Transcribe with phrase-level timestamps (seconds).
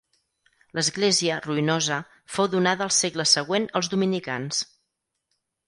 [0.79, 1.99] L'església, ruïnosa,
[2.37, 4.67] fou donada al segle següent als dominicans.